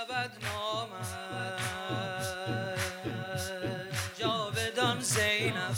ابد 0.00 0.30
نامد 0.42 1.60
جاودان 4.18 5.00
زینب 5.00 5.76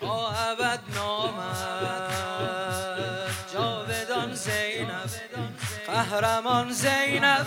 تا 0.00 0.30
ابد 0.30 0.80
نامد 0.94 2.12
جاودان 3.54 4.34
زینب 4.34 5.10
قهرمان 5.86 6.72
زینب 6.72 7.46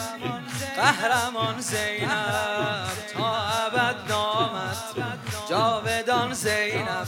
قهرمان 0.75 1.59
زینب. 1.59 2.88
تا 3.13 3.36
ابد 3.66 3.95
نامد 4.09 4.77
جاودان 5.50 6.34
زینب 6.34 7.07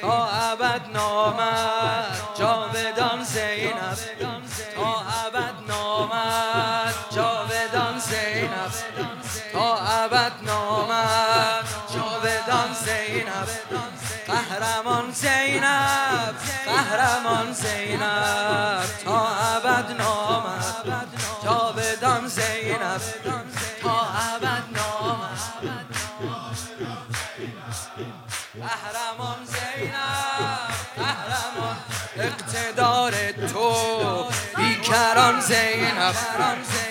تا 0.00 0.26
ابد 0.26 0.82
نامد 0.92 2.16
جاودان 2.38 3.24
زینب. 3.24 4.15
قهرمان 14.26 15.10
زینب 15.10 16.34
قهرمان 16.66 17.52
زینب. 17.52 18.86
تا 19.04 19.28
ابد 19.28 19.90
نامد 19.98 21.08
جاودان 21.44 22.28
زینب. 22.28 23.00
تا 23.82 24.00
ابد 24.34 24.64
نامد 24.76 25.86
قهرمان 28.60 29.44
زینب 29.44 30.70
قهرمان. 30.96 31.76
اقتدار 32.16 33.12
تو 33.32 33.68
بیکران 34.56 35.40
زینب. 35.40 36.14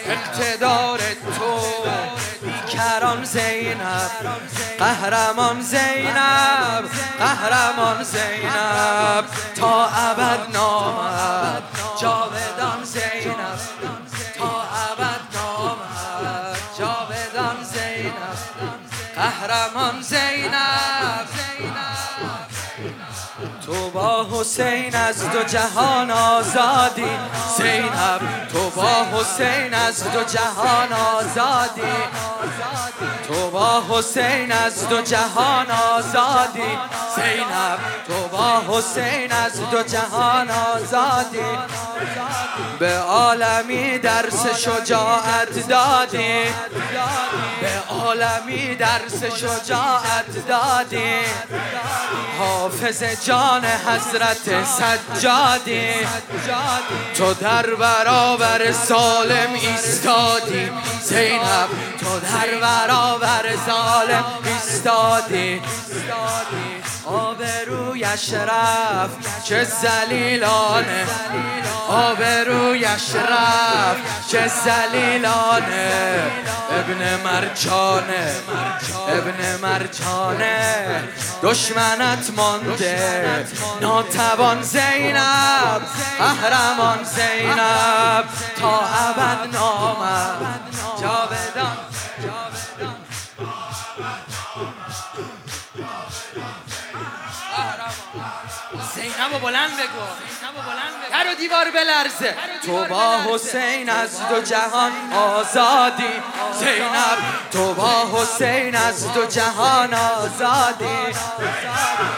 اقتدار 0.05 0.99
تو 1.37 1.59
بیکران 2.45 3.23
زینب 3.23 4.11
قهرمان 4.79 5.61
زینب 5.61 6.83
قهرمان 7.19 8.03
زینب. 8.03 9.25
تا 9.55 9.85
ابد 9.85 10.39
نامد 10.53 11.63
جاودان 12.01 12.83
زینب. 12.83 13.59
تا 14.37 14.63
ابد 14.89 15.21
نامد 15.35 16.57
جاودان 16.79 17.63
زینب. 17.63 18.37
قهرمان 19.15 20.01
زینب. 20.01 20.64
تو 23.65 23.89
با 23.89 24.27
حسین 24.31 24.95
از 24.95 25.29
دو 25.29 25.43
جهان 25.43 26.11
آزادی. 26.11 27.09
زینب 27.57 28.47
تو 28.53 28.69
با 28.69 29.05
حسین 29.13 29.73
از 29.73 30.03
دو 30.03 30.23
جهان 30.23 30.93
آزادی. 30.93 31.93
تو 33.27 33.51
با 33.51 33.83
حسین 33.89 34.51
از 34.51 34.89
دو 34.89 35.01
جهان 35.01 35.71
آزادی. 35.71 36.77
زینب 37.15 37.79
تو 38.07 38.37
با 38.37 38.61
حسین 38.69 39.31
از 39.31 39.69
دو 39.71 39.83
جهان 39.83 40.49
آزادی. 40.49 41.39
به 42.79 42.97
عالمی 42.97 43.99
درس 43.99 44.47
شجاعت 44.47 45.67
دادی. 45.67 46.43
به 47.61 47.79
عالمی 47.89 48.75
درس 48.75 49.23
شجاعت 49.23 50.47
دادی. 50.47 51.19
حافظ 52.39 53.03
جان 53.25 53.65
حضرت 53.65 54.65
سجادی. 54.65 55.93
تو 57.17 57.33
در 57.33 57.75
برابر 57.75 58.71
ظالم 58.71 59.53
ایستادی. 59.53 60.71
زینب 61.01 61.69
تو 61.99 62.19
در 62.19 62.59
برابر 62.61 63.55
ظالم 63.67 64.25
ایستادی. 64.45 65.61
آبرویش 67.05 68.33
رفت 68.33 69.43
چه 69.43 69.63
زلیلانه. 69.63 71.07
آبرویش 71.87 73.15
رفت 73.15 74.29
چه 74.31 74.47
زلیلانه. 74.47 75.91
ابن 76.71 77.21
مرجانه 77.23 78.35
ابن 79.09 79.59
مرجانه. 79.61 81.03
دشمنت 81.43 82.29
مانده. 82.37 83.47
ناتوان 83.81 84.61
زینب 84.61 85.81
قهرمان 86.19 87.03
زینب. 87.03 88.25
تا 88.61 88.79
ابد 88.79 89.55
نامد. 89.55 90.59
جاودان 91.01 91.77
زینب 99.35 99.41
بلند 99.41 99.71
بگو. 99.71 100.05
در 101.11 101.31
و 101.31 101.35
دیوار 101.35 101.71
بلرزه. 101.71 102.35
تو 102.65 102.85
با 102.85 103.17
حسین 103.17 103.89
از 103.89 104.27
دو 104.29 104.41
جهان 104.41 104.91
آزادی. 105.13 106.13
زینب 106.59 107.17
تو 107.51 107.73
با 107.73 108.07
حسین 108.13 108.75
از 108.75 109.13
دو 109.13 109.25
جهان 109.25 109.93
آزادی. 109.93 111.17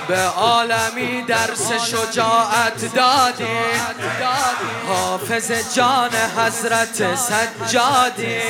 به 0.08 0.22
عالمی 0.22 1.22
درس 1.22 1.72
شجاعت 1.72 2.96
دادی. 2.96 3.58
حافظ 4.88 5.76
جان 5.76 6.16
حضرت 6.38 7.16
سجادی. 7.16 8.42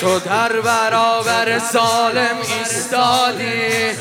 تو 0.00 0.18
در 0.18 0.52
برابر 0.52 1.58
ظالم 1.58 2.36
ایستادی. 2.58 3.98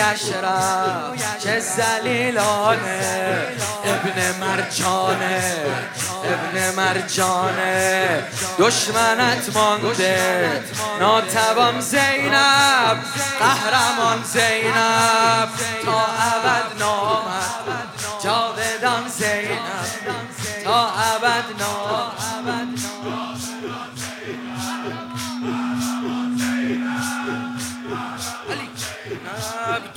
رفت 0.00 1.38
چه 1.44 1.60
زلیلانه 1.60 3.46
ابن 3.84 4.38
مرجانه 4.40 5.54
ابن 6.24 6.74
مرجانه. 6.74 8.22
دشمنت 8.58 9.56
مانده 9.56 10.62
ناتوان 11.00 11.80
زینب 11.80 12.98
قهرمان 13.40 14.22
زینب. 14.24 15.48
تا 15.84 16.06
ابد 16.34 16.78
نامد 16.78 17.88
جاودان 18.24 19.08
زینب. 19.08 19.58
تا 20.64 20.88
ابد 20.88 21.44
نامد. 21.58 22.78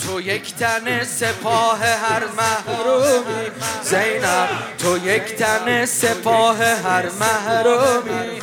تو 0.08 0.22
یک 0.22 0.56
تن 0.56 1.04
سپاه 1.04 1.80
هر 1.80 2.24
محرومی. 2.38 3.52
زینب 3.84 4.50
تو 4.78 4.98
یک 4.98 5.36
تن 5.36 5.86
سپاه 5.86 6.64
هر 6.64 7.06
محرومی. 7.20 8.42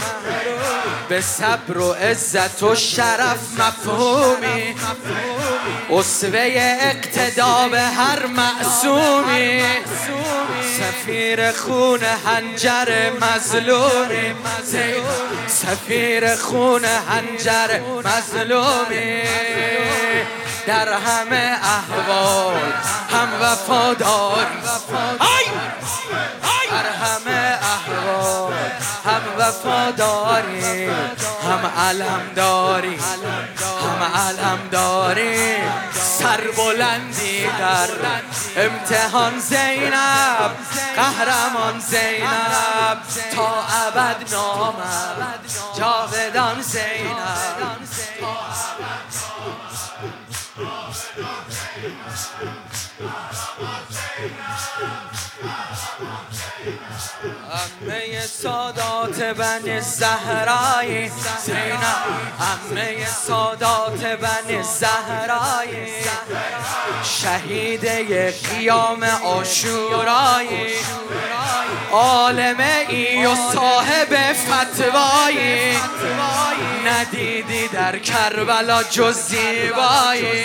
به 1.08 1.20
صبر 1.20 1.78
و 1.78 1.92
عزت 1.92 2.62
و 2.62 2.74
شرف 2.74 3.38
مفهومی. 3.58 4.74
اصوه 5.90 6.78
اقتدا 6.80 7.68
به 7.68 7.80
هر 7.80 8.26
معصومی. 8.26 9.62
سفیر 10.78 11.52
خون 11.52 12.00
هنجر 12.26 13.10
مظلومی. 13.10 14.34
سفیر 15.48 16.36
خون 16.36 16.84
هنجر 16.84 17.80
مظلومی. 18.04 19.22
در 20.68 20.92
همه 20.92 21.56
احوال 21.62 22.72
هم 23.12 23.28
وفاداری 23.42 24.46
در 26.70 26.86
همه 26.86 27.58
احوال 27.62 28.52
هم 29.04 29.22
وفاداری 29.38 30.84
هم 31.44 31.66
علم 31.78 32.20
داری 32.36 32.98
هم 33.82 34.02
علم 34.20 34.58
داری 34.70 35.56
سر 35.92 36.40
بلندی 36.56 37.46
در 37.58 37.88
امتحان 38.56 39.38
زینب 39.38 40.50
قهرمان 40.96 41.80
زینب 41.80 42.98
تا 43.36 43.64
ابد 43.86 44.32
نامد 44.32 45.40
جاودان 45.78 46.62
زینب. 46.62 47.77
همه 57.80 58.20
سادات 58.26 59.22
بن 59.22 59.80
زهرایی 59.80 61.10
زینب 61.44 61.80
همه 62.40 63.06
سادات 63.06 64.04
بن 64.04 64.62
زهرایی 64.62 65.92
شهیده 67.02 68.30
قیام 68.30 69.02
آشورایی 69.24 70.74
عالم 71.92 72.56
ای 72.88 73.26
و 73.26 73.34
صاحب 73.34 74.32
فتوایی 74.32 75.78
ندیدی 76.86 77.68
در 77.68 77.98
کربلا 77.98 78.82
جز 78.82 79.16
زیبایی. 79.16 80.44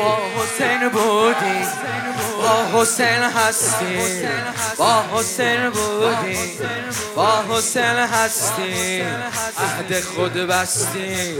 با 0.00 0.16
حسین 0.42 0.88
بودی. 0.88 1.66
با 2.42 2.80
حسین 2.80 3.22
هستی. 3.22 4.28
با 4.76 5.04
حسین 5.14 5.70
بودی. 5.70 6.58
با 7.16 7.44
حسین 7.50 7.82
هستی. 7.82 9.00
عهد 9.58 10.00
خود 10.00 10.32
بستی. 10.32 11.36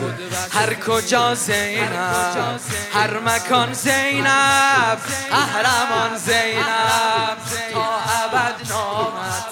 هر 0.53 0.75
کجا 0.75 1.35
زینب. 1.35 2.61
هر 2.95 3.19
مکان 3.19 3.73
زینب. 3.73 4.99
قهرمان 5.31 6.17
زینب. 6.17 7.39
تا 7.73 7.85
ابد 8.25 8.55
نامت. 8.71 9.45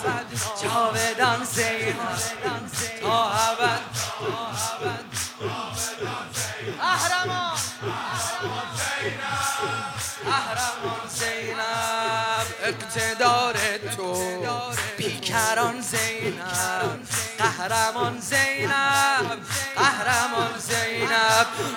جاودان 0.63 1.45
زینب. 1.55 2.58
قهرمان 17.69 18.21
زینب 18.21 19.41
قهرمان 19.77 20.59
زینب. 20.59 20.88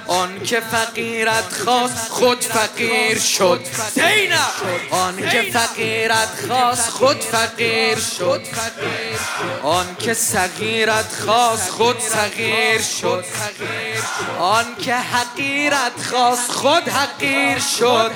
آن 0.08 0.44
که 0.44 0.60
فقیرت 0.60 1.54
خواست 1.64 2.10
خود 2.10 2.44
فقیر 2.44 3.20
شد. 3.20 3.66
زینب 3.96 4.92
آن 4.92 5.30
که 5.30 5.42
فقیرت 5.54 6.30
خواست 6.48 6.90
خود 6.90 7.22
فقیر 7.22 7.98
شد. 8.18 8.42
آن 9.64 9.96
که 10.00 10.14
صغیرت 10.14 11.14
خواست 11.26 11.70
خود 11.70 12.00
صغیر 12.00 12.82
شد. 12.82 13.26
آن 14.40 14.66
که 14.76 14.96
حقیرت 14.96 16.06
خواست 16.10 16.52
خود 16.52 16.90
حقیر 16.90 17.60
شد. 17.60 18.12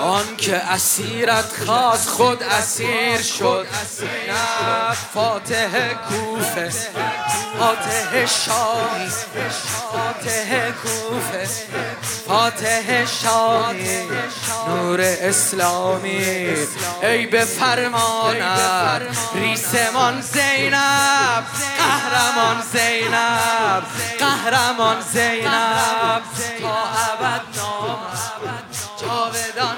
آن 0.00 0.36
که 0.36 0.56
اسیرت 0.56 1.52
خواست 1.66 2.08
خود 2.08 2.42
اسیر 2.42 3.22
شد. 3.22 3.66
فاتح 5.14 5.94
کوفه 5.94 6.70
فاتح 7.58 8.26
شاهی 8.26 9.08
فاتح 9.92 10.39
کوفه 10.82 11.48
فاتح 12.26 13.04
شاهی 13.22 14.08
نور 14.68 15.00
اسلامی. 15.00 16.24
ای 17.02 17.26
به 17.26 17.44
فرمانت 17.44 19.02
ریسمان 19.34 20.20
زینب 20.20 21.44
قهرمان 21.78 22.62
زینب 22.72 23.82
قهرمان 24.18 25.00
زینب. 25.00 26.22
تا 26.60 26.82
ابد 27.12 27.42
نام 27.56 27.98
جاودان. 29.00 29.76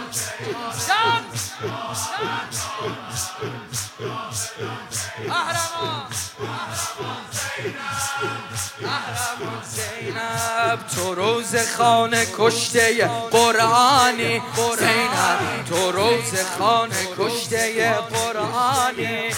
زینب 9.64 10.78
تو 10.96 11.14
روز 11.14 11.56
خانه 11.76 12.26
کشته 12.38 13.10
قرآنی. 13.30 14.42
زینب 14.56 15.64
تو 15.68 15.92
روز 15.92 16.34
خانه 16.58 17.08
کشته 17.18 17.92
قرآنی. 17.92 19.30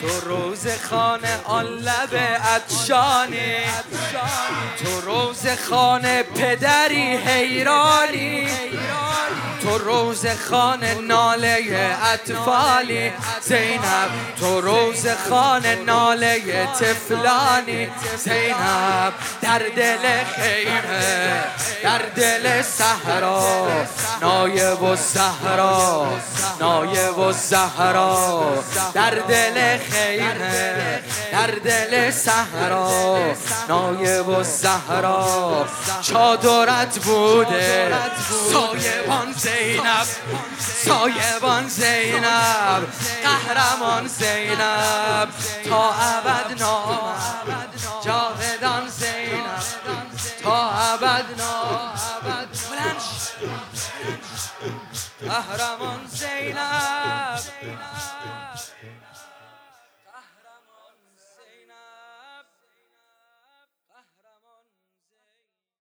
تو 0.00 0.20
روز 0.20 0.66
خانه 0.90 1.40
آن 1.44 1.64
لب 1.64 2.14
عطشانی. 2.54 3.56
تو 4.84 5.00
روز 5.00 5.46
خانه 5.70 6.22
پدری 6.22 7.16
حیرانی. 7.16 8.48
تو 9.68 9.78
روز 9.78 10.26
خانه 10.26 10.94
ناله 10.94 11.58
اطفالی. 12.12 13.12
زینب 13.40 14.10
تو 14.40 14.60
روز 14.60 15.06
خانه 15.28 15.74
ناله 15.74 16.66
تفلانی 16.66 17.88
زینب 18.18 19.12
در 19.42 19.58
دل 19.58 20.24
خیمه 20.36 21.44
در 21.82 21.98
دل 22.16 22.62
صحرا. 22.62 23.68
نایب 24.22 24.82
و 24.82 24.96
زهرا 24.96 26.06
نایب 26.60 27.18
و 27.18 27.32
زهرا 27.32 28.44
در 28.94 29.10
دل 29.10 29.78
خیمه 29.78 31.02
در 31.38 31.46
دل 31.46 32.10
صحرا 32.10 33.18
نایب 33.68 34.28
و 34.28 34.42
زهرا 34.42 35.66
چادرت 36.02 36.98
بوده. 36.98 37.94
سایبان 38.52 39.32
زینب 39.32 40.06
سایبان 40.58 41.68
زینب 41.68 42.86
قهرمان 43.22 44.06
زینب 44.08 45.28
تا 45.68 45.94
ابد 45.94 46.62
نام 46.62 47.14
جاودان 48.04 48.88
زینب 48.88 49.62
تا 50.42 50.70
ابد 50.70 51.24
نام 51.38 51.92
قهرمان 55.20 56.00
زینب. 56.10 57.40